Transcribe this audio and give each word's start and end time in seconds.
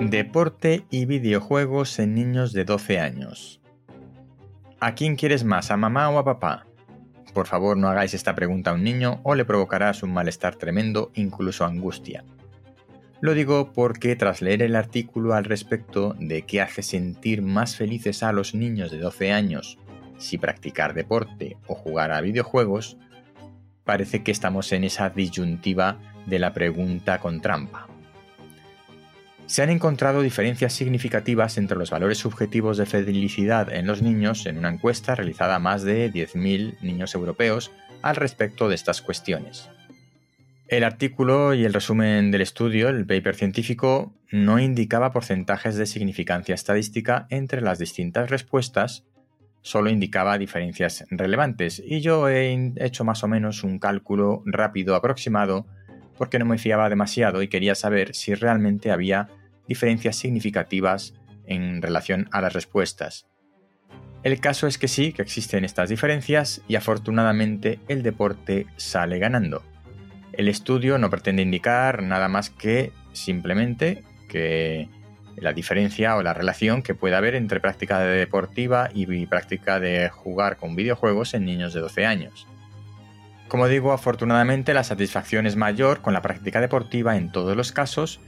Deporte 0.00 0.84
y 0.90 1.06
videojuegos 1.06 1.98
en 1.98 2.14
niños 2.14 2.52
de 2.52 2.64
12 2.64 2.98
años. 2.98 3.60
¿A 4.80 4.94
quién 4.94 5.16
quieres 5.16 5.44
más, 5.44 5.70
a 5.70 5.76
mamá 5.76 6.10
o 6.10 6.18
a 6.18 6.24
papá? 6.24 6.66
Por 7.32 7.46
favor, 7.46 7.76
no 7.76 7.88
hagáis 7.88 8.14
esta 8.14 8.34
pregunta 8.34 8.70
a 8.70 8.74
un 8.74 8.82
niño 8.82 9.20
o 9.22 9.34
le 9.34 9.44
provocarás 9.44 10.02
un 10.02 10.12
malestar 10.12 10.56
tremendo, 10.56 11.12
incluso 11.14 11.64
angustia. 11.64 12.24
Lo 13.20 13.34
digo 13.34 13.72
porque 13.72 14.16
tras 14.16 14.42
leer 14.42 14.62
el 14.62 14.76
artículo 14.76 15.34
al 15.34 15.44
respecto 15.44 16.14
de 16.18 16.42
qué 16.42 16.60
hace 16.60 16.82
sentir 16.82 17.42
más 17.42 17.76
felices 17.76 18.22
a 18.22 18.32
los 18.32 18.54
niños 18.54 18.90
de 18.90 18.98
12 18.98 19.32
años 19.32 19.78
si 20.22 20.38
practicar 20.38 20.94
deporte 20.94 21.56
o 21.66 21.74
jugar 21.74 22.12
a 22.12 22.20
videojuegos, 22.20 22.96
parece 23.84 24.22
que 24.22 24.30
estamos 24.30 24.72
en 24.72 24.84
esa 24.84 25.10
disyuntiva 25.10 25.98
de 26.26 26.38
la 26.38 26.52
pregunta 26.52 27.18
con 27.18 27.40
trampa. 27.40 27.91
Se 29.46 29.62
han 29.62 29.70
encontrado 29.70 30.22
diferencias 30.22 30.72
significativas 30.72 31.58
entre 31.58 31.76
los 31.76 31.90
valores 31.90 32.18
subjetivos 32.18 32.78
de 32.78 32.86
felicidad 32.86 33.72
en 33.72 33.86
los 33.86 34.00
niños 34.00 34.46
en 34.46 34.58
una 34.58 34.70
encuesta 34.70 35.14
realizada 35.14 35.56
a 35.56 35.58
más 35.58 35.82
de 35.82 36.10
10.000 36.10 36.80
niños 36.80 37.14
europeos 37.14 37.70
al 38.00 38.16
respecto 38.16 38.68
de 38.68 38.74
estas 38.74 39.02
cuestiones. 39.02 39.68
El 40.68 40.84
artículo 40.84 41.52
y 41.52 41.66
el 41.66 41.74
resumen 41.74 42.30
del 42.30 42.40
estudio, 42.40 42.88
el 42.88 43.04
paper 43.04 43.34
científico, 43.34 44.14
no 44.30 44.58
indicaba 44.58 45.12
porcentajes 45.12 45.76
de 45.76 45.84
significancia 45.84 46.54
estadística 46.54 47.26
entre 47.28 47.60
las 47.60 47.78
distintas 47.78 48.30
respuestas, 48.30 49.04
solo 49.60 49.90
indicaba 49.90 50.38
diferencias 50.38 51.04
relevantes 51.10 51.82
y 51.84 52.00
yo 52.00 52.28
he 52.28 52.72
hecho 52.76 53.04
más 53.04 53.22
o 53.22 53.28
menos 53.28 53.64
un 53.64 53.78
cálculo 53.78 54.42
rápido 54.46 54.94
aproximado 54.94 55.66
porque 56.16 56.38
no 56.38 56.46
me 56.46 56.58
fiaba 56.58 56.88
demasiado 56.88 57.42
y 57.42 57.48
quería 57.48 57.74
saber 57.74 58.14
si 58.14 58.34
realmente 58.34 58.90
había 58.90 59.28
diferencias 59.72 60.16
significativas 60.16 61.14
en 61.46 61.80
relación 61.80 62.28
a 62.30 62.42
las 62.42 62.52
respuestas. 62.52 63.26
El 64.22 64.38
caso 64.38 64.66
es 64.66 64.76
que 64.76 64.86
sí, 64.86 65.14
que 65.14 65.22
existen 65.22 65.64
estas 65.64 65.88
diferencias 65.88 66.60
y 66.68 66.76
afortunadamente 66.76 67.80
el 67.88 68.02
deporte 68.02 68.66
sale 68.76 69.18
ganando. 69.18 69.62
El 70.34 70.48
estudio 70.48 70.98
no 70.98 71.08
pretende 71.08 71.40
indicar 71.40 72.02
nada 72.02 72.28
más 72.28 72.50
que 72.50 72.92
simplemente 73.14 74.04
que 74.28 74.90
la 75.36 75.54
diferencia 75.54 76.16
o 76.16 76.22
la 76.22 76.34
relación 76.34 76.82
que 76.82 76.94
puede 76.94 77.16
haber 77.16 77.34
entre 77.34 77.58
práctica 77.58 77.98
deportiva 78.00 78.90
y 78.92 79.24
práctica 79.24 79.80
de 79.80 80.10
jugar 80.10 80.58
con 80.58 80.76
videojuegos 80.76 81.32
en 81.32 81.46
niños 81.46 81.72
de 81.72 81.80
12 81.80 82.04
años. 82.04 82.46
Como 83.48 83.68
digo, 83.68 83.92
afortunadamente 83.92 84.74
la 84.74 84.84
satisfacción 84.84 85.46
es 85.46 85.56
mayor 85.56 86.02
con 86.02 86.12
la 86.12 86.20
práctica 86.20 86.60
deportiva 86.60 87.16
en 87.16 87.32
todos 87.32 87.56
los 87.56 87.72
casos 87.72 88.20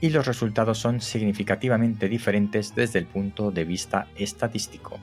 y 0.00 0.10
los 0.10 0.26
resultados 0.26 0.78
son 0.78 1.00
significativamente 1.00 2.08
diferentes 2.08 2.74
desde 2.74 2.98
el 2.98 3.06
punto 3.06 3.50
de 3.50 3.64
vista 3.64 4.08
estadístico. 4.16 5.00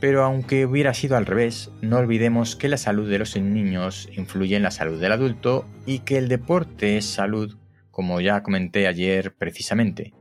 Pero 0.00 0.22
aunque 0.22 0.66
hubiera 0.66 0.92
sido 0.92 1.16
al 1.16 1.24
revés, 1.24 1.70
no 1.80 1.96
olvidemos 1.96 2.56
que 2.56 2.68
la 2.68 2.76
salud 2.76 3.08
de 3.08 3.18
los 3.18 3.36
niños 3.36 4.08
influye 4.14 4.56
en 4.56 4.62
la 4.62 4.70
salud 4.70 5.00
del 5.00 5.12
adulto 5.12 5.66
y 5.86 6.00
que 6.00 6.18
el 6.18 6.28
deporte 6.28 6.98
es 6.98 7.06
salud, 7.06 7.56
como 7.90 8.20
ya 8.20 8.42
comenté 8.42 8.86
ayer 8.86 9.34
precisamente. 9.34 10.12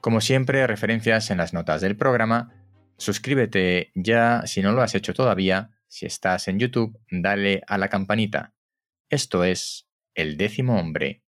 Como 0.00 0.20
siempre, 0.20 0.66
referencias 0.66 1.30
en 1.30 1.38
las 1.38 1.52
notas 1.52 1.82
del 1.82 1.96
programa. 1.96 2.54
Suscríbete 2.96 3.92
ya 3.94 4.42
si 4.46 4.62
no 4.62 4.72
lo 4.72 4.82
has 4.82 4.94
hecho 4.94 5.14
todavía. 5.14 5.70
Si 5.88 6.06
estás 6.06 6.48
en 6.48 6.58
YouTube, 6.58 6.98
dale 7.10 7.62
a 7.66 7.78
la 7.78 7.88
campanita. 7.88 8.54
Esto 9.08 9.44
es 9.44 9.88
El 10.14 10.36
décimo 10.36 10.80
hombre. 10.80 11.22